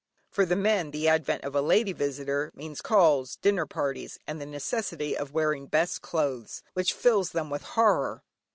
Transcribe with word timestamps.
For 0.31 0.47
the 0.47 0.55
men, 0.55 0.89
the 0.89 1.07
advent 1.07 1.43
of 1.43 1.53
a 1.53 1.61
lady 1.61 1.93
visitor 1.93 2.51
means 2.55 2.81
calls, 2.81 3.35
dinner 3.35 3.67
parties, 3.67 4.17
and 4.25 4.41
the 4.41 4.47
necessity 4.47 5.15
of 5.15 5.31
wearing 5.31 5.67
best 5.67 6.01
clothes, 6.01 6.63
which 6.73 6.91
fills 6.93 7.33
them 7.33 7.51
with 7.51 7.61
horror. 7.61 8.23